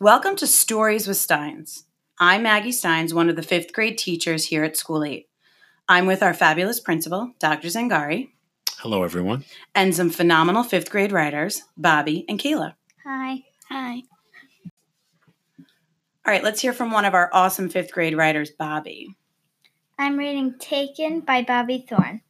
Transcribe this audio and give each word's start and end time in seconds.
Welcome 0.00 0.36
to 0.36 0.46
Stories 0.46 1.06
with 1.06 1.16
Steins. 1.16 1.84
I'm 2.18 2.42
Maggie 2.42 2.72
Steins, 2.72 3.14
one 3.14 3.28
of 3.30 3.36
the 3.36 3.42
fifth 3.42 3.72
grade 3.72 3.96
teachers 3.98 4.46
here 4.46 4.64
at 4.64 4.76
School 4.76 5.04
8. 5.04 5.28
I'm 5.88 6.06
with 6.06 6.22
our 6.22 6.34
fabulous 6.34 6.80
principal, 6.80 7.32
Dr. 7.38 7.68
Zangari, 7.68 8.30
Hello, 8.78 9.02
everyone. 9.02 9.44
and 9.74 9.94
some 9.94 10.10
phenomenal 10.10 10.62
fifth 10.62 10.90
grade 10.90 11.12
writers, 11.12 11.62
Bobbi 11.80 12.24
and 12.28 12.38
Kayla. 12.38 12.74
Hi. 13.04 13.44
Hi. 13.70 14.02
All 16.26 16.32
right, 16.32 16.42
let's 16.42 16.60
hear 16.60 16.72
from 16.72 16.90
one 16.90 17.04
of 17.04 17.14
our 17.14 17.30
awesome 17.32 17.68
fifth 17.68 17.92
grade 17.92 18.16
writers, 18.16 18.50
Bobbi. 18.58 19.06
I'm 19.98 20.16
reading 20.16 20.58
Taken 20.58 21.20
by 21.20 21.42
Bobbi 21.44 21.86
Thorne. 21.88 22.20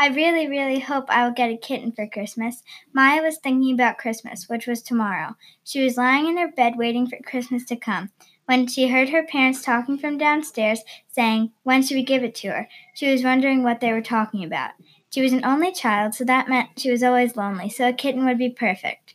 I 0.00 0.06
really, 0.10 0.46
really 0.46 0.78
hope 0.78 1.06
I 1.08 1.24
will 1.24 1.34
get 1.34 1.50
a 1.50 1.56
kitten 1.56 1.90
for 1.90 2.06
Christmas. 2.06 2.62
Maya 2.92 3.20
was 3.20 3.38
thinking 3.38 3.74
about 3.74 3.98
Christmas, 3.98 4.48
which 4.48 4.68
was 4.68 4.80
tomorrow. 4.80 5.34
She 5.64 5.82
was 5.82 5.96
lying 5.96 6.28
in 6.28 6.36
her 6.36 6.46
bed 6.46 6.74
waiting 6.76 7.08
for 7.08 7.18
Christmas 7.18 7.64
to 7.64 7.76
come. 7.76 8.10
When 8.46 8.68
she 8.68 8.88
heard 8.88 9.08
her 9.08 9.26
parents 9.26 9.60
talking 9.60 9.98
from 9.98 10.16
downstairs, 10.16 10.82
saying, 11.08 11.50
When 11.64 11.82
should 11.82 11.96
we 11.96 12.04
give 12.04 12.22
it 12.22 12.36
to 12.36 12.48
her? 12.48 12.68
She 12.94 13.10
was 13.10 13.24
wondering 13.24 13.64
what 13.64 13.80
they 13.80 13.92
were 13.92 14.00
talking 14.00 14.44
about. 14.44 14.70
She 15.10 15.20
was 15.20 15.32
an 15.32 15.44
only 15.44 15.72
child, 15.72 16.14
so 16.14 16.24
that 16.24 16.48
meant 16.48 16.78
she 16.78 16.92
was 16.92 17.02
always 17.02 17.36
lonely, 17.36 17.68
so 17.68 17.88
a 17.88 17.92
kitten 17.92 18.24
would 18.24 18.38
be 18.38 18.50
perfect. 18.50 19.07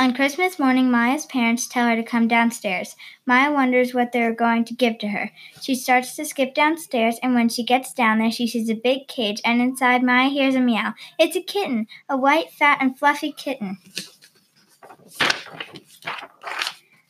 On 0.00 0.14
Christmas 0.14 0.60
morning, 0.60 0.92
Maya's 0.92 1.26
parents 1.26 1.66
tell 1.66 1.88
her 1.88 1.96
to 1.96 2.04
come 2.04 2.28
downstairs. 2.28 2.94
Maya 3.26 3.52
wonders 3.52 3.92
what 3.92 4.12
they 4.12 4.22
are 4.22 4.32
going 4.32 4.64
to 4.66 4.74
give 4.74 4.96
to 4.98 5.08
her. 5.08 5.32
She 5.60 5.74
starts 5.74 6.14
to 6.14 6.24
skip 6.24 6.54
downstairs, 6.54 7.18
and 7.20 7.34
when 7.34 7.48
she 7.48 7.64
gets 7.64 7.92
down 7.92 8.18
there, 8.18 8.30
she 8.30 8.46
sees 8.46 8.70
a 8.70 8.74
big 8.74 9.08
cage, 9.08 9.40
and 9.44 9.60
inside, 9.60 10.04
Maya 10.04 10.28
hears 10.28 10.54
a 10.54 10.60
meow. 10.60 10.94
It's 11.18 11.34
a 11.34 11.42
kitten, 11.42 11.88
a 12.08 12.16
white, 12.16 12.52
fat, 12.52 12.78
and 12.80 12.96
fluffy 12.96 13.32
kitten. 13.32 13.78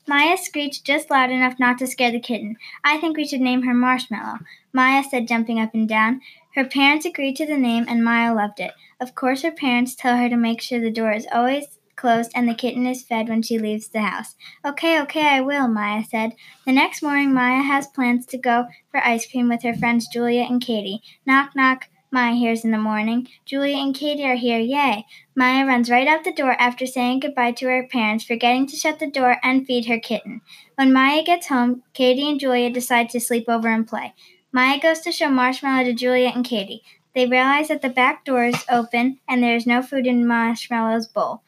Maya 0.07 0.39
screeched 0.39 0.85
just 0.85 1.11
loud 1.11 1.31
enough 1.31 1.59
not 1.59 1.77
to 1.79 1.87
scare 1.87 2.11
the 2.11 2.19
kitten. 2.19 2.57
I 2.83 2.97
think 2.97 3.19
we 3.19 3.27
should 3.27 3.43
name 3.43 3.65
her 3.65 3.75
Marshmallow, 3.75 4.39
Maya 4.73 5.05
said, 5.05 5.29
jumping 5.29 5.61
up 5.61 5.75
and 5.75 5.87
down. 5.87 6.23
Her 6.55 6.65
parents 6.65 7.05
agreed 7.05 7.37
to 7.37 7.45
the 7.45 7.59
name, 7.59 7.85
and 7.87 8.03
Maya 8.03 8.35
loved 8.35 8.61
it. 8.61 8.73
Of 8.99 9.15
course, 9.15 9.43
her 9.43 9.53
parents 9.53 9.95
tell 9.95 10.17
her 10.17 10.31
to 10.31 10.37
make 10.39 10.63
sure 10.63 10.81
the 10.81 10.91
door 10.91 11.13
is 11.13 11.27
always 11.31 11.78
closed 11.99 12.33
and 12.35 12.49
the 12.49 12.55
kitten 12.55 12.87
is 12.87 13.03
fed 13.03 13.29
when 13.29 13.43
she 13.43 13.59
leaves 13.59 13.89
the 13.89 14.01
house. 14.01 14.37
Okay, 14.65 14.99
okay, 15.03 15.29
I 15.29 15.43
will, 15.43 15.69
Maya 15.69 16.03
said. 16.03 16.33
The 16.65 16.73
next 16.73 17.03
morning, 17.03 17.35
Maya 17.35 17.61
has 17.63 17.87
plans 17.87 18.25
to 18.27 18.39
go 18.39 18.69
for 18.91 19.05
ice 19.05 19.31
cream 19.31 19.51
with 19.51 19.63
her 19.65 19.75
friends 19.75 20.09
Julia 20.09 20.45
and 20.45 20.63
Katie. 20.63 21.03
Knock, 21.27 21.55
knock. 21.55 21.89
Maya 22.11 22.35
hears 22.35 22.65
in 22.65 22.71
the 22.71 22.79
morning. 22.79 23.29
Julia 23.45 23.77
and 23.77 23.95
Katie 23.95 24.25
are 24.25 24.35
here, 24.35 24.59
yay! 24.59 25.05
Maya 25.37 25.67
runs 25.67 25.91
right 25.91 26.09
out 26.09 26.25
the 26.25 26.33
door 26.33 26.53
after 26.59 26.87
saying 26.87 27.21
goodbye 27.21 27.53
to 27.53 27.67
her 27.67 27.87
parents, 27.87 28.25
forgetting 28.25 28.67
to 28.69 28.77
shut 28.77 28.99
the 28.99 29.11
door 29.11 29.37
and 29.43 29.67
feed 29.67 29.87
her 29.87 29.99
kitten. 29.99 30.41
When 30.77 30.93
Maya 30.93 31.23
gets 31.23 31.49
home, 31.49 31.83
Katie 31.93 32.27
and 32.27 32.41
Julia 32.41 32.71
decide 32.71 33.11
to 33.11 33.21
sleep 33.21 33.45
over 33.47 33.69
and 33.69 33.87
play. 33.87 34.15
Maya 34.53 34.81
goes 34.81 35.01
to 35.01 35.13
show 35.13 35.29
Marshmallow 35.29 35.85
to 35.85 35.93
Julia 35.93 36.29
and 36.35 36.45
Katie. 36.45 36.83
They 37.15 37.27
realize 37.27 37.69
that 37.69 37.83
the 37.83 37.89
back 37.89 38.25
door 38.25 38.45
is 38.45 38.65
open 38.71 39.19
and 39.29 39.43
there 39.43 39.57
is 39.57 39.67
no 39.67 39.83
food 39.83 40.07
in 40.07 40.27
Marshmallow's 40.27 41.07
bowl. 41.07 41.43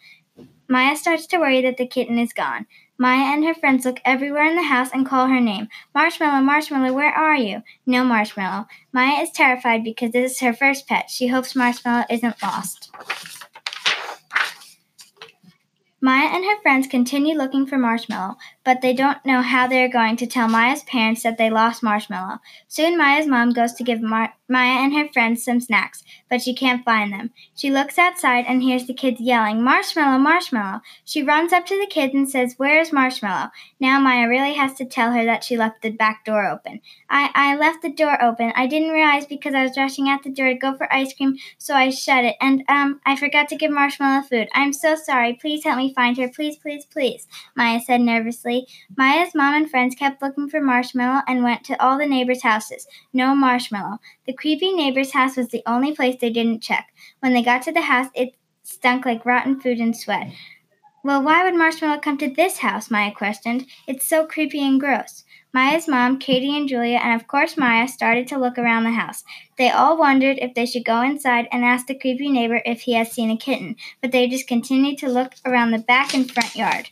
Maya 0.70 0.96
starts 0.96 1.26
to 1.26 1.38
worry 1.38 1.60
that 1.62 1.78
the 1.78 1.86
kitten 1.86 2.16
is 2.16 2.32
gone. 2.32 2.64
Maya 2.96 3.34
and 3.34 3.44
her 3.44 3.54
friends 3.54 3.84
look 3.84 3.98
everywhere 4.04 4.44
in 4.44 4.54
the 4.54 4.62
house 4.62 4.90
and 4.94 5.04
call 5.04 5.26
her 5.26 5.40
name. 5.40 5.66
Marshmallow, 5.96 6.42
Marshmallow, 6.42 6.92
where 6.92 7.12
are 7.12 7.34
you? 7.34 7.62
No 7.86 8.04
Marshmallow. 8.04 8.66
Maya 8.92 9.20
is 9.20 9.32
terrified 9.32 9.82
because 9.82 10.12
this 10.12 10.32
is 10.34 10.40
her 10.40 10.52
first 10.52 10.86
pet. 10.86 11.10
She 11.10 11.26
hopes 11.26 11.56
Marshmallow 11.56 12.04
isn't 12.08 12.40
lost. 12.40 12.92
Maya 16.00 16.28
and 16.32 16.44
her 16.44 16.62
friends 16.62 16.86
continue 16.86 17.36
looking 17.36 17.66
for 17.66 17.76
Marshmallow, 17.76 18.36
but 18.64 18.80
they 18.80 18.94
don't 18.94 19.18
know 19.26 19.42
how 19.42 19.66
they 19.66 19.82
are 19.82 19.88
going 19.88 20.16
to 20.18 20.26
tell 20.26 20.48
Maya's 20.48 20.84
parents 20.84 21.24
that 21.24 21.36
they 21.36 21.50
lost 21.50 21.82
Marshmallow. 21.82 22.38
Soon 22.68 22.96
Maya's 22.96 23.26
mom 23.26 23.50
goes 23.50 23.74
to 23.74 23.84
give 23.84 24.00
Mar- 24.00 24.34
Maya 24.50 24.82
and 24.82 24.92
her 24.92 25.08
friends 25.12 25.44
some 25.44 25.60
snacks, 25.60 26.02
but 26.28 26.42
she 26.42 26.52
can't 26.52 26.84
find 26.84 27.12
them. 27.12 27.30
She 27.54 27.70
looks 27.70 27.98
outside 27.98 28.44
and 28.48 28.62
hears 28.62 28.86
the 28.86 28.92
kids 28.92 29.20
yelling, 29.20 29.62
Marshmallow, 29.62 30.18
Marshmallow. 30.18 30.80
She 31.04 31.22
runs 31.22 31.52
up 31.52 31.66
to 31.66 31.78
the 31.78 31.86
kids 31.86 32.14
and 32.14 32.28
says, 32.28 32.54
Where 32.56 32.80
is 32.80 32.92
Marshmallow? 32.92 33.50
Now 33.78 34.00
Maya 34.00 34.28
really 34.28 34.54
has 34.54 34.74
to 34.74 34.84
tell 34.84 35.12
her 35.12 35.24
that 35.24 35.44
she 35.44 35.56
left 35.56 35.82
the 35.82 35.90
back 35.90 36.24
door 36.24 36.46
open. 36.46 36.80
I, 37.08 37.30
I 37.34 37.56
left 37.56 37.82
the 37.82 37.92
door 37.92 38.20
open. 38.22 38.52
I 38.56 38.66
didn't 38.66 38.90
realize 38.90 39.24
because 39.24 39.54
I 39.54 39.62
was 39.62 39.76
rushing 39.76 40.08
out 40.08 40.24
the 40.24 40.32
door 40.32 40.48
to 40.48 40.54
go 40.54 40.76
for 40.76 40.92
ice 40.92 41.14
cream, 41.14 41.36
so 41.56 41.74
I 41.74 41.90
shut 41.90 42.24
it. 42.24 42.34
And, 42.40 42.64
um, 42.68 43.00
I 43.06 43.14
forgot 43.14 43.48
to 43.50 43.56
give 43.56 43.70
Marshmallow 43.70 44.22
food. 44.22 44.48
I'm 44.52 44.72
so 44.72 44.96
sorry. 44.96 45.34
Please 45.34 45.62
help 45.62 45.78
me 45.78 45.94
find 45.94 46.16
her. 46.16 46.28
Please, 46.28 46.56
please, 46.56 46.84
please, 46.84 47.28
Maya 47.54 47.80
said 47.80 48.00
nervously. 48.00 48.66
Maya's 48.96 49.34
mom 49.34 49.54
and 49.54 49.70
friends 49.70 49.94
kept 49.94 50.20
looking 50.20 50.48
for 50.48 50.60
Marshmallow 50.60 51.22
and 51.28 51.44
went 51.44 51.62
to 51.64 51.80
all 51.82 51.98
the 51.98 52.06
neighbors' 52.06 52.42
houses. 52.42 52.86
No 53.12 53.34
Marshmallow. 53.34 53.98
The 54.26 54.32
creepy 54.40 54.72
neighbor's 54.72 55.12
house 55.12 55.36
was 55.36 55.48
the 55.48 55.62
only 55.66 55.94
place 55.94 56.16
they 56.18 56.30
didn't 56.30 56.62
check. 56.62 56.88
When 57.20 57.34
they 57.34 57.42
got 57.42 57.62
to 57.62 57.72
the 57.72 57.82
house, 57.82 58.08
it 58.14 58.30
stunk 58.62 59.04
like 59.04 59.26
rotten 59.26 59.60
food 59.60 59.78
and 59.78 59.94
sweat. 59.94 60.32
Well, 61.04 61.22
why 61.22 61.44
would 61.44 61.58
Marshmallow 61.58 62.00
come 62.00 62.16
to 62.18 62.28
this 62.28 62.58
house? 62.58 62.90
Maya 62.90 63.12
questioned. 63.12 63.66
It's 63.86 64.08
so 64.08 64.26
creepy 64.26 64.62
and 64.66 64.80
gross. 64.80 65.24
Maya's 65.52 65.88
mom, 65.88 66.18
Katie, 66.18 66.56
and 66.56 66.68
Julia, 66.68 67.00
and 67.02 67.20
of 67.20 67.26
course 67.26 67.56
Maya, 67.56 67.88
started 67.88 68.28
to 68.28 68.38
look 68.38 68.56
around 68.56 68.84
the 68.84 68.92
house. 68.92 69.24
They 69.58 69.68
all 69.68 69.98
wondered 69.98 70.38
if 70.38 70.54
they 70.54 70.64
should 70.64 70.84
go 70.84 71.02
inside 71.02 71.48
and 71.50 71.64
ask 71.64 71.86
the 71.86 71.98
creepy 71.98 72.30
neighbor 72.30 72.62
if 72.64 72.82
he 72.82 72.94
has 72.94 73.10
seen 73.10 73.30
a 73.30 73.36
kitten, 73.36 73.76
but 74.00 74.12
they 74.12 74.28
just 74.28 74.46
continued 74.46 74.98
to 74.98 75.08
look 75.08 75.34
around 75.44 75.72
the 75.72 75.78
back 75.78 76.14
and 76.14 76.30
front 76.30 76.54
yard. 76.54 76.88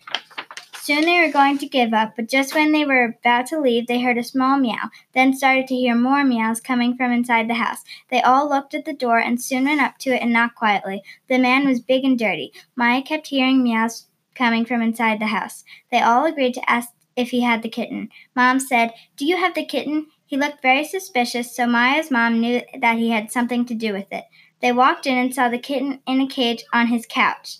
Soon 0.88 1.04
they 1.04 1.20
were 1.20 1.30
going 1.30 1.58
to 1.58 1.68
give 1.68 1.92
up, 1.92 2.16
but 2.16 2.30
just 2.30 2.54
when 2.54 2.72
they 2.72 2.82
were 2.82 3.14
about 3.20 3.44
to 3.48 3.60
leave, 3.60 3.86
they 3.86 4.00
heard 4.00 4.16
a 4.16 4.24
small 4.24 4.56
meow, 4.56 4.88
then 5.12 5.34
started 5.34 5.66
to 5.66 5.74
hear 5.74 5.94
more 5.94 6.24
meows 6.24 6.62
coming 6.62 6.96
from 6.96 7.12
inside 7.12 7.46
the 7.46 7.56
house. 7.56 7.84
They 8.10 8.22
all 8.22 8.48
looked 8.48 8.72
at 8.72 8.86
the 8.86 8.94
door 8.94 9.18
and 9.18 9.38
soon 9.38 9.66
went 9.66 9.82
up 9.82 9.98
to 9.98 10.14
it 10.14 10.22
and 10.22 10.32
knocked 10.32 10.54
quietly. 10.54 11.02
The 11.28 11.38
man 11.38 11.66
was 11.66 11.80
big 11.80 12.04
and 12.04 12.18
dirty. 12.18 12.54
Maya 12.74 13.02
kept 13.02 13.26
hearing 13.26 13.62
meows 13.62 14.06
coming 14.34 14.64
from 14.64 14.80
inside 14.80 15.20
the 15.20 15.26
house. 15.26 15.62
They 15.90 16.00
all 16.00 16.24
agreed 16.24 16.54
to 16.54 16.70
ask 16.70 16.88
if 17.16 17.32
he 17.32 17.42
had 17.42 17.62
the 17.62 17.68
kitten. 17.68 18.08
Mom 18.34 18.58
said, 18.58 18.94
Do 19.18 19.26
you 19.26 19.36
have 19.36 19.54
the 19.54 19.66
kitten? 19.66 20.06
He 20.24 20.38
looked 20.38 20.62
very 20.62 20.86
suspicious, 20.86 21.54
so 21.54 21.66
Maya's 21.66 22.10
mom 22.10 22.40
knew 22.40 22.62
that 22.80 22.96
he 22.96 23.10
had 23.10 23.30
something 23.30 23.66
to 23.66 23.74
do 23.74 23.92
with 23.92 24.10
it. 24.10 24.24
They 24.62 24.72
walked 24.72 25.06
in 25.06 25.18
and 25.18 25.34
saw 25.34 25.50
the 25.50 25.58
kitten 25.58 26.00
in 26.06 26.22
a 26.22 26.26
cage 26.26 26.64
on 26.72 26.86
his 26.86 27.06
couch. 27.06 27.58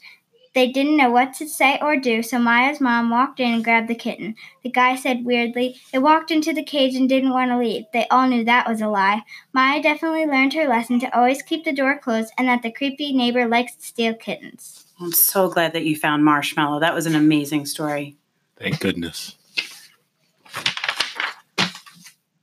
They 0.59 0.67
didn't 0.67 0.97
know 0.97 1.11
what 1.11 1.35
to 1.35 1.49
say 1.49 1.79
or 1.81 1.97
do, 1.97 2.21
so 2.21 2.37
Maya's 2.37 2.81
mom 2.81 3.11
walked 3.11 3.39
in 3.39 3.55
and 3.55 3.63
grabbed 3.63 3.87
the 3.87 3.95
kitten. 3.95 4.35
The 4.65 4.71
guy 4.71 4.97
said 4.97 5.25
weirdly, 5.25 5.77
It 5.93 6.01
walked 6.01 6.33
into 6.33 6.53
the 6.53 6.65
cage 6.65 6.97
and 6.97 7.09
didn't 7.09 7.31
want 7.31 7.53
to 7.53 7.59
leave. 7.59 7.85
They 7.93 8.09
all 8.09 8.27
knew 8.27 8.45
that 8.45 8.69
was 8.69 8.81
a 8.81 8.89
lie. 8.89 9.23
Maya 9.53 9.81
definitely 9.81 10.27
learned 10.27 10.55
her 10.55 10.67
lesson 10.67 10.99
to 10.99 11.17
always 11.17 11.43
keep 11.43 11.65
the 11.65 11.73
door 11.73 12.01
closed 12.01 12.33
and 12.37 12.49
that 12.49 12.63
the 12.63 12.73
creepy 12.73 13.13
neighbor 13.13 13.47
likes 13.47 13.77
to 13.77 13.87
steal 13.87 14.15
kittens. 14.15 14.85
I'm 15.01 15.13
so 15.13 15.49
glad 15.49 15.75
that 15.75 15.85
you 15.85 15.95
found 15.95 16.25
Marshmallow. 16.25 16.81
That 16.81 16.93
was 16.93 17.07
an 17.07 17.15
amazing 17.15 17.67
story. 17.67 18.17
Thank 18.57 18.81
goodness. 18.81 19.37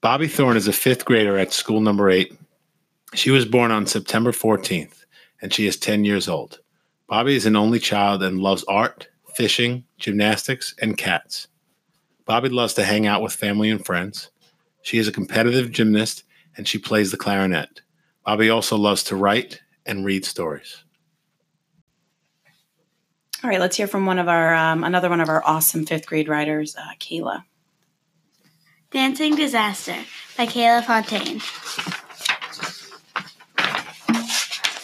Bobbi 0.02 0.32
Thorne 0.32 0.56
is 0.56 0.70
a 0.70 0.74
fifth 0.74 1.04
grader 1.04 1.38
at 1.38 1.52
school 1.52 1.82
number 1.82 2.10
eight. 2.10 2.34
She 3.14 3.32
was 3.32 3.44
born 3.44 3.72
on 3.72 3.86
September 3.86 4.32
14th, 4.32 5.04
and 5.42 5.54
she 5.54 5.68
is 5.68 5.76
10 5.76 6.06
years 6.06 6.30
old. 6.30 6.62
Bobbi 7.10 7.36
is 7.36 7.46
an 7.46 7.56
only 7.56 7.80
child 7.80 8.24
and 8.24 8.40
loves 8.40 8.64
art, 8.68 9.08
fishing, 9.36 9.86
gymnastics, 9.98 10.74
and 10.82 10.98
cats. 10.98 11.48
Bobbi 12.28 12.52
loves 12.52 12.74
to 12.76 12.84
hang 12.84 13.06
out 13.06 13.22
with 13.22 13.34
family 13.34 13.70
and 13.70 13.86
friends. 13.86 14.32
She 14.82 14.98
is 14.98 15.08
a 15.08 15.12
competitive 15.12 15.72
gymnast 15.72 16.24
and 16.58 16.68
she 16.68 16.80
plays 16.80 17.12
the 17.12 17.18
clarinet. 17.18 17.82
Bobbi 18.26 18.54
also 18.54 18.76
loves 18.76 19.04
to 19.04 19.16
write 19.16 19.62
and 19.86 20.04
read 20.04 20.26
stories. 20.26 20.84
All 23.44 23.50
right, 23.52 23.60
let's 23.60 23.78
hear 23.78 23.86
from 23.86 24.08
one 24.08 24.18
of 24.18 24.28
our 24.28 24.56
um, 24.56 24.84
another 24.84 25.10
one 25.10 25.22
of 25.22 25.30
our 25.30 25.44
awesome 25.46 25.86
fifth 25.86 26.08
grade 26.08 26.28
writers, 26.28 26.76
uh, 26.76 26.96
Kayla. 27.00 27.44
Dancing 28.90 29.36
Disaster 29.36 29.98
by 30.36 30.48
Kayla 30.48 30.84
Fontaine. 30.84 31.42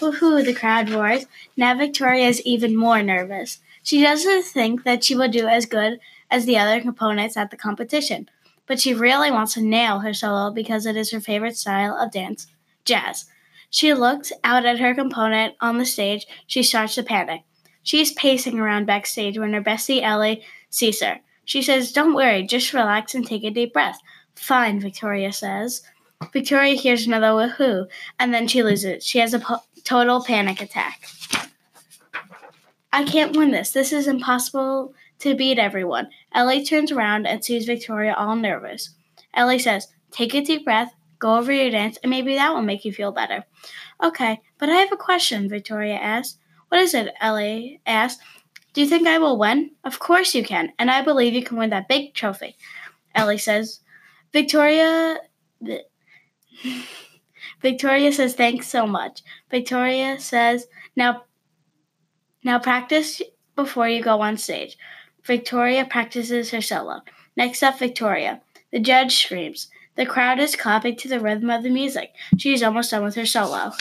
Woohoo, 0.02 0.44
the 0.44 0.54
crowd 0.54 0.90
roars. 0.90 1.28
Now 1.56 1.76
Victoria 1.78 2.28
is 2.28 2.42
even 2.42 2.76
more 2.76 3.04
nervous. 3.04 3.60
She 3.84 4.02
doesn't 4.02 4.44
think 4.46 4.84
that 4.84 5.04
she 5.04 5.16
will 5.16 5.30
do 5.30 5.48
as 5.48 5.66
good 5.66 6.00
as 6.30 6.46
the 6.46 6.58
other 6.58 6.82
components 6.82 7.38
at 7.38 7.52
the 7.52 7.58
competition, 7.58 8.28
but 8.66 8.80
she 8.80 8.94
really 8.94 9.30
wants 9.30 9.54
to 9.54 9.62
nail 9.62 10.00
her 10.00 10.14
solo 10.14 10.52
because 10.52 10.86
it 10.86 10.98
is 10.98 11.12
her 11.12 11.20
favorite 11.20 11.56
style 11.56 11.96
of 11.96 12.12
dance, 12.12 12.48
jazz. 12.84 13.26
She 13.70 13.94
looks 13.94 14.32
out 14.44 14.66
at 14.66 14.80
her 14.80 14.94
component 14.96 15.56
on 15.62 15.78
the 15.78 15.86
stage. 15.86 16.26
She 16.48 16.64
starts 16.64 16.96
to 16.96 17.04
panic. 17.04 17.44
She 17.84 18.02
is 18.02 18.12
pacing 18.12 18.60
around 18.60 18.86
backstage 18.86 19.38
when 19.38 19.54
her 19.54 19.62
bestie 19.62 20.02
Ellie 20.02 20.44
sees 20.70 21.02
her. 21.02 21.20
She 21.46 21.62
says, 21.62 21.92
Don't 21.92 22.14
worry, 22.14 22.44
just 22.44 22.74
relax 22.74 23.16
and 23.16 23.26
take 23.26 23.44
a 23.44 23.50
deep 23.50 23.74
breath. 23.74 24.00
Fine, 24.36 24.80
Victoria 24.80 25.32
says. 25.32 25.84
Victoria 26.32 26.76
hears 26.76 27.08
another 27.08 27.28
woohoo, 27.28 27.88
and 28.20 28.34
then 28.34 28.48
she 28.48 28.62
loses. 28.62 29.06
She 29.06 29.20
has 29.20 29.34
a 29.34 29.40
po- 29.40 29.64
total 29.82 30.24
panic 30.24 30.62
attack. 30.62 31.08
I 32.94 33.04
can't 33.04 33.36
win 33.36 33.52
this. 33.52 33.72
This 33.72 33.94
is 33.94 34.08
impossible 34.08 34.94
to 35.20 35.36
beat 35.36 35.60
everyone. 35.60 36.10
Ellie 36.34 36.66
turns 36.66 36.92
around 36.92 37.26
and 37.26 37.44
sees 37.44 37.66
Victoria 37.66 38.14
all 38.18 38.36
nervous. 38.36 38.90
Ellie 39.34 39.60
says, 39.60 39.88
Take 40.12 40.34
a 40.34 40.42
deep 40.42 40.66
breath, 40.66 40.94
go 41.20 41.38
over 41.38 41.54
your 41.54 41.70
dance, 41.70 41.98
and 42.04 42.10
maybe 42.10 42.36
that 42.36 42.54
will 42.54 42.62
make 42.62 42.84
you 42.84 42.92
feel 42.92 43.12
better. 43.12 43.46
Okay, 44.04 44.42
but 44.58 44.70
I 44.70 44.74
have 44.74 44.92
a 44.92 44.98
question, 44.98 45.48
Victoria 45.48 45.96
asks. 45.96 46.38
What 46.68 46.82
is 46.82 46.94
it? 46.94 47.14
Ellie 47.22 47.82
asks. 47.86 48.22
Do 48.74 48.82
you 48.82 48.88
think 48.88 49.08
I 49.08 49.20
will 49.20 49.38
win? 49.38 49.72
Of 49.84 50.00
course 50.00 50.34
you 50.34 50.44
can, 50.44 50.72
and 50.80 50.90
I 50.90 51.02
believe 51.02 51.34
you 51.34 51.44
can 51.44 51.58
win 51.58 51.70
that 51.72 51.88
big 51.88 52.14
trophy. 52.14 52.58
Ellie 53.16 53.38
says. 53.38 53.80
Victoria. 54.34 55.18
Victoria 57.62 58.12
says, 58.12 58.34
Thanks 58.34 58.68
so 58.68 58.88
much. 58.88 59.22
Victoria 59.50 60.20
says, 60.20 60.68
Now, 60.96 61.24
now 62.44 62.60
practice 62.60 63.22
before 63.56 63.88
you 63.88 64.02
go 64.02 64.22
on 64.22 64.38
stage. 64.38 64.78
Victoria 65.24 65.86
practices 65.86 66.52
her 66.52 66.62
solo. 66.62 67.02
Next 67.38 67.62
up, 67.64 67.78
Victoria. 67.78 68.42
The 68.72 68.80
judge 68.80 69.16
screams. 69.16 69.70
The 69.96 70.06
crowd 70.06 70.40
is 70.40 70.56
clapping 70.56 70.96
to 70.98 71.08
the 71.08 71.20
rhythm 71.20 71.50
of 71.50 71.64
the 71.64 71.70
music. 71.70 72.14
She 72.38 72.54
is 72.54 72.64
almost 72.64 72.92
done 72.92 73.04
with 73.04 73.16
her 73.16 73.26
solo. 73.26 73.74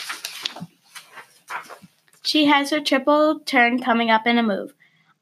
She 2.23 2.47
has 2.47 2.71
her 2.71 2.81
triple 2.81 3.41
turn 3.41 3.81
coming 3.83 4.11
up 4.11 4.27
in 4.27 4.37
a 4.37 4.43
move. 4.43 4.75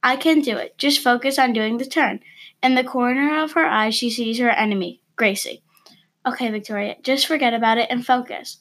I 0.03 0.17
can 0.17 0.41
do 0.41 0.57
it. 0.57 0.77
Just 0.79 1.03
focus 1.03 1.39
on 1.39 1.53
doing 1.53 1.79
the 1.79 1.87
turn. 1.87 2.21
In 2.63 2.75
the 2.75 2.85
corner 2.85 3.43
of 3.43 3.53
her 3.53 3.67
eye, 3.67 3.91
she 3.91 4.11
sees 4.11 4.39
her 4.39 4.51
enemy, 4.51 5.01
Gracie. 5.17 5.63
Okay, 6.27 6.51
Victoria, 6.51 6.97
just 7.03 7.27
forget 7.27 7.55
about 7.55 7.79
it 7.79 7.89
and 7.91 8.05
focus. 8.05 8.59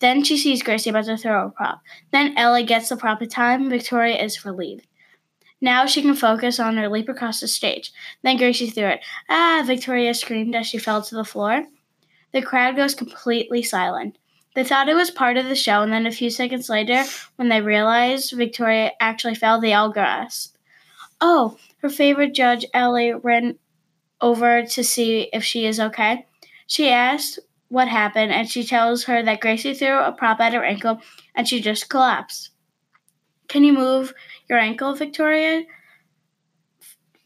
Then 0.00 0.24
she 0.24 0.36
sees 0.36 0.62
Gracie 0.62 0.90
about 0.90 1.04
to 1.06 1.16
throw 1.16 1.46
a 1.46 1.50
prop. 1.50 1.80
Then 2.10 2.36
Ellie 2.36 2.64
gets 2.64 2.88
the 2.88 2.96
prop 2.96 3.22
in 3.22 3.28
time. 3.28 3.70
Victoria 3.70 4.22
is 4.22 4.44
relieved. 4.44 4.86
Now 5.60 5.86
she 5.86 6.02
can 6.02 6.14
focus 6.14 6.60
on 6.60 6.76
her 6.76 6.88
leap 6.88 7.08
across 7.08 7.40
the 7.40 7.48
stage. 7.48 7.92
Then 8.22 8.36
Gracie 8.36 8.70
threw 8.70 8.86
it. 8.86 9.00
Ah! 9.28 9.62
Victoria 9.66 10.12
screamed 10.14 10.54
as 10.54 10.66
she 10.66 10.78
fell 10.78 11.02
to 11.02 11.14
the 11.14 11.24
floor. 11.24 11.64
The 12.32 12.42
crowd 12.42 12.76
goes 12.76 12.94
completely 12.94 13.62
silent. 13.62 14.18
They 14.54 14.64
thought 14.64 14.88
it 14.88 14.94
was 14.94 15.10
part 15.10 15.36
of 15.36 15.46
the 15.46 15.56
show, 15.56 15.82
and 15.82 15.92
then 15.92 16.06
a 16.06 16.12
few 16.12 16.30
seconds 16.30 16.68
later, 16.68 17.04
when 17.36 17.48
they 17.48 17.60
realized 17.60 18.32
Victoria 18.36 18.92
actually 19.00 19.34
fell, 19.34 19.60
they 19.60 19.74
all 19.74 19.90
gasped. 19.90 20.56
Oh, 21.20 21.56
her 21.78 21.88
favorite 21.88 22.34
judge, 22.34 22.66
Ellie, 22.72 23.12
ran 23.12 23.58
over 24.20 24.64
to 24.64 24.84
see 24.84 25.28
if 25.32 25.42
she 25.42 25.66
is 25.66 25.80
okay. 25.80 26.26
She 26.66 26.88
asks 26.88 27.38
what 27.68 27.88
happened, 27.88 28.32
and 28.32 28.48
she 28.48 28.64
tells 28.64 29.04
her 29.04 29.22
that 29.22 29.40
Gracie 29.40 29.74
threw 29.74 29.98
a 29.98 30.12
prop 30.12 30.40
at 30.40 30.54
her 30.54 30.64
ankle 30.64 31.00
and 31.34 31.48
she 31.48 31.60
just 31.60 31.88
collapsed. 31.88 32.50
Can 33.48 33.64
you 33.64 33.72
move 33.72 34.14
your 34.48 34.58
ankle, 34.58 34.94
Victoria? 34.94 35.64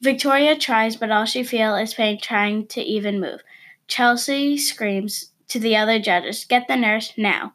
Victoria 0.01 0.57
tries, 0.57 0.97
but 0.97 1.11
all 1.11 1.25
she 1.25 1.43
feels 1.43 1.81
is 1.81 1.95
pain 1.95 2.19
trying 2.21 2.67
to 2.69 2.81
even 2.81 3.21
move. 3.21 3.41
Chelsea 3.89 4.57
screams 4.57 5.33
to 5.49 5.59
the 5.59 5.77
other 5.77 5.99
judges, 5.99 6.45
Get 6.45 6.69
the 6.69 6.77
nurse 6.77 7.13
now. 7.17 7.53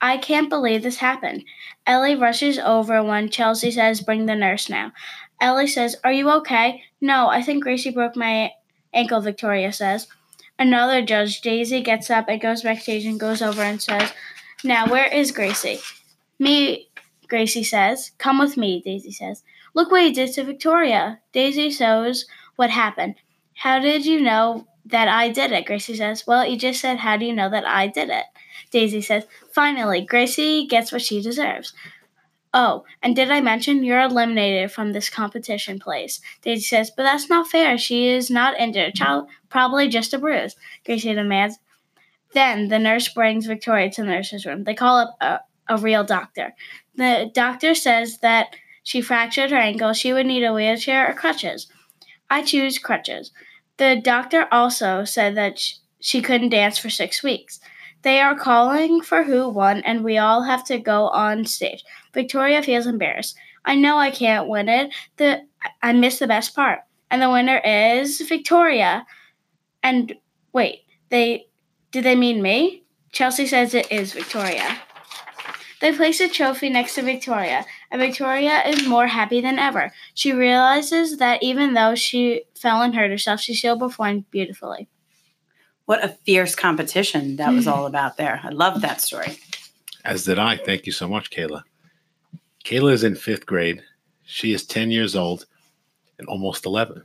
I 0.00 0.16
can't 0.16 0.48
believe 0.48 0.82
this 0.82 0.98
happened. 0.98 1.44
Ellie 1.86 2.14
rushes 2.14 2.58
over 2.58 3.02
when 3.02 3.28
Chelsea 3.28 3.70
says, 3.70 4.00
Bring 4.00 4.26
the 4.26 4.34
nurse 4.34 4.68
now. 4.68 4.92
Ellie 5.40 5.66
says, 5.66 5.96
Are 6.04 6.12
you 6.12 6.30
okay? 6.30 6.82
No, 7.00 7.28
I 7.28 7.42
think 7.42 7.62
Gracie 7.62 7.90
broke 7.90 8.16
my 8.16 8.50
ankle, 8.92 9.20
Victoria 9.20 9.72
says. 9.72 10.06
Another 10.60 11.00
judge, 11.00 11.40
Daisy, 11.40 11.80
gets 11.80 12.10
up 12.10 12.28
and 12.28 12.38
goes 12.38 12.62
backstage 12.62 13.06
and 13.06 13.18
goes 13.18 13.40
over 13.40 13.62
and 13.62 13.80
says, 13.80 14.12
Now, 14.62 14.86
where 14.86 15.06
is 15.06 15.32
Gracie? 15.32 15.80
Me, 16.38 16.90
Gracie 17.28 17.64
says. 17.64 18.10
Come 18.18 18.38
with 18.38 18.58
me, 18.58 18.82
Daisy 18.84 19.10
says. 19.10 19.42
Look 19.72 19.90
what 19.90 20.02
he 20.02 20.12
did 20.12 20.34
to 20.34 20.44
Victoria. 20.44 21.20
Daisy 21.32 21.70
shows 21.70 22.26
what 22.56 22.68
happened. 22.68 23.14
How 23.54 23.78
did 23.78 24.04
you 24.04 24.20
know 24.20 24.66
that 24.84 25.08
I 25.08 25.30
did 25.30 25.50
it? 25.50 25.64
Gracie 25.64 25.96
says. 25.96 26.26
Well, 26.26 26.46
you 26.46 26.58
just 26.58 26.82
said, 26.82 26.98
How 26.98 27.16
do 27.16 27.24
you 27.24 27.34
know 27.34 27.48
that 27.48 27.66
I 27.66 27.86
did 27.86 28.10
it? 28.10 28.26
Daisy 28.70 29.00
says. 29.00 29.24
Finally, 29.54 30.02
Gracie 30.02 30.66
gets 30.66 30.92
what 30.92 31.00
she 31.00 31.22
deserves. 31.22 31.72
Oh, 32.52 32.84
and 33.00 33.14
did 33.14 33.30
I 33.30 33.40
mention 33.40 33.84
you're 33.84 34.00
eliminated 34.00 34.72
from 34.72 34.92
this 34.92 35.08
competition 35.08 35.78
place? 35.78 36.20
Daisy 36.42 36.62
says, 36.62 36.90
but 36.90 37.04
that's 37.04 37.28
not 37.28 37.48
fair. 37.48 37.78
She 37.78 38.08
is 38.08 38.28
not 38.30 38.58
injured. 38.58 38.94
Child, 38.94 39.28
probably 39.48 39.88
just 39.88 40.12
a 40.14 40.18
bruise. 40.18 40.56
Gracie 40.84 41.14
demands. 41.14 41.58
Then 42.32 42.68
the 42.68 42.78
nurse 42.78 43.08
brings 43.08 43.46
Victoria 43.46 43.90
to 43.90 44.02
the 44.02 44.08
nurse's 44.08 44.46
room. 44.46 44.64
They 44.64 44.74
call 44.74 44.98
up 44.98 45.16
a, 45.20 45.40
a 45.68 45.78
real 45.78 46.02
doctor. 46.02 46.54
The 46.96 47.30
doctor 47.32 47.74
says 47.74 48.18
that 48.18 48.56
she 48.82 49.00
fractured 49.00 49.50
her 49.50 49.56
ankle. 49.56 49.92
She 49.92 50.12
would 50.12 50.26
need 50.26 50.44
a 50.44 50.52
wheelchair 50.52 51.08
or 51.08 51.14
crutches. 51.14 51.68
I 52.28 52.42
choose 52.42 52.78
crutches. 52.78 53.30
The 53.76 54.00
doctor 54.02 54.46
also 54.50 55.04
said 55.04 55.36
that 55.36 55.60
she 56.00 56.20
couldn't 56.20 56.50
dance 56.50 56.78
for 56.78 56.90
six 56.90 57.22
weeks. 57.22 57.60
They 58.02 58.20
are 58.20 58.34
calling 58.34 59.02
for 59.02 59.24
who 59.24 59.48
won, 59.48 59.82
and 59.82 60.02
we 60.02 60.16
all 60.16 60.44
have 60.44 60.64
to 60.64 60.78
go 60.78 61.08
on 61.08 61.44
stage. 61.44 61.84
Victoria 62.12 62.62
feels 62.62 62.86
embarrassed. 62.86 63.36
I 63.64 63.74
know 63.74 63.98
I 63.98 64.10
can't 64.10 64.48
win 64.48 64.68
it. 64.68 64.92
The 65.16 65.42
I 65.82 65.92
missed 65.92 66.20
the 66.20 66.26
best 66.26 66.54
part. 66.54 66.80
And 67.10 67.20
the 67.20 67.30
winner 67.30 67.58
is 67.58 68.20
Victoria. 68.20 69.06
And 69.82 70.14
wait, 70.52 70.82
they 71.10 71.46
did 71.90 72.04
they 72.04 72.16
mean 72.16 72.42
me? 72.42 72.84
Chelsea 73.12 73.46
says 73.46 73.74
it 73.74 73.90
is 73.90 74.12
Victoria. 74.12 74.78
They 75.80 75.96
place 75.96 76.20
a 76.20 76.28
trophy 76.28 76.68
next 76.68 76.94
to 76.96 77.02
Victoria, 77.02 77.64
and 77.90 78.00
Victoria 78.00 78.62
is 78.66 78.86
more 78.86 79.06
happy 79.06 79.40
than 79.40 79.58
ever. 79.58 79.92
She 80.12 80.30
realizes 80.30 81.16
that 81.16 81.42
even 81.42 81.72
though 81.72 81.94
she 81.94 82.42
fell 82.54 82.82
and 82.82 82.94
hurt 82.94 83.10
herself, 83.10 83.40
she 83.40 83.54
still 83.54 83.78
performed 83.78 84.30
beautifully. 84.30 84.88
What 85.86 86.04
a 86.04 86.08
fierce 86.08 86.54
competition 86.54 87.36
that 87.36 87.52
was 87.54 87.66
all 87.66 87.86
about 87.86 88.18
there. 88.18 88.40
I 88.44 88.50
love 88.50 88.82
that 88.82 89.00
story. 89.00 89.38
As 90.04 90.24
did 90.24 90.38
I. 90.38 90.58
Thank 90.58 90.84
you 90.84 90.92
so 90.92 91.08
much, 91.08 91.30
Kayla. 91.30 91.62
Kayla 92.64 92.92
is 92.92 93.04
in 93.04 93.14
fifth 93.14 93.46
grade. 93.46 93.82
She 94.24 94.52
is 94.52 94.66
10 94.66 94.90
years 94.90 95.16
old 95.16 95.46
and 96.18 96.28
almost 96.28 96.66
11. 96.66 97.02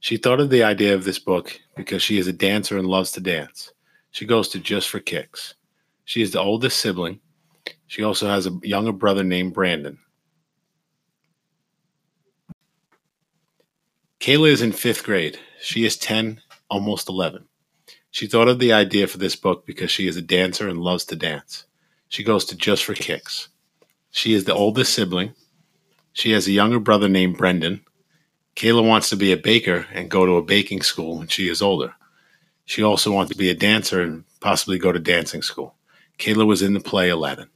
She 0.00 0.16
thought 0.16 0.40
of 0.40 0.50
the 0.50 0.62
idea 0.62 0.94
of 0.94 1.04
this 1.04 1.18
book 1.18 1.58
because 1.76 2.02
she 2.02 2.18
is 2.18 2.26
a 2.26 2.32
dancer 2.32 2.78
and 2.78 2.86
loves 2.86 3.10
to 3.12 3.20
dance. 3.20 3.72
She 4.10 4.26
goes 4.26 4.48
to 4.50 4.58
Just 4.58 4.88
for 4.88 5.00
Kicks. 5.00 5.54
She 6.04 6.22
is 6.22 6.30
the 6.30 6.40
oldest 6.40 6.78
sibling. 6.78 7.20
She 7.86 8.02
also 8.02 8.28
has 8.28 8.46
a 8.46 8.58
younger 8.62 8.92
brother 8.92 9.24
named 9.24 9.54
Brandon. 9.54 9.98
Kayla 14.20 14.50
is 14.50 14.62
in 14.62 14.72
fifth 14.72 15.04
grade. 15.04 15.38
She 15.60 15.84
is 15.84 15.96
10, 15.96 16.40
almost 16.70 17.08
11. 17.08 17.44
She 18.10 18.26
thought 18.26 18.48
of 18.48 18.58
the 18.58 18.72
idea 18.72 19.06
for 19.06 19.18
this 19.18 19.36
book 19.36 19.66
because 19.66 19.90
she 19.90 20.06
is 20.06 20.16
a 20.16 20.22
dancer 20.22 20.68
and 20.68 20.80
loves 20.80 21.04
to 21.06 21.16
dance. 21.16 21.64
She 22.08 22.22
goes 22.22 22.44
to 22.46 22.56
Just 22.56 22.84
for 22.84 22.94
Kicks. 22.94 23.48
She 24.14 24.32
is 24.32 24.44
the 24.44 24.54
oldest 24.54 24.94
sibling. 24.94 25.34
She 26.12 26.30
has 26.30 26.46
a 26.46 26.52
younger 26.52 26.78
brother 26.78 27.08
named 27.08 27.36
Brendan. 27.36 27.84
Kayla 28.54 28.86
wants 28.86 29.08
to 29.08 29.16
be 29.16 29.32
a 29.32 29.36
baker 29.36 29.88
and 29.92 30.08
go 30.08 30.24
to 30.24 30.36
a 30.36 30.42
baking 30.42 30.82
school 30.82 31.18
when 31.18 31.26
she 31.26 31.48
is 31.48 31.60
older. 31.60 31.96
She 32.64 32.80
also 32.80 33.10
wants 33.10 33.32
to 33.32 33.36
be 33.36 33.50
a 33.50 33.56
dancer 33.56 34.00
and 34.00 34.22
possibly 34.38 34.78
go 34.78 34.92
to 34.92 35.00
dancing 35.00 35.42
school. 35.42 35.74
Kayla 36.16 36.46
was 36.46 36.62
in 36.62 36.74
the 36.74 36.80
play 36.80 37.08
Aladdin. 37.08 37.48